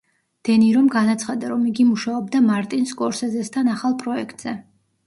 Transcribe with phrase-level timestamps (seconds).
[0.47, 4.59] დე ნირომ განაცხადა, რომ იგი მუშაობდა მარტინ სკორსეზესთან ახალ პროექტზე.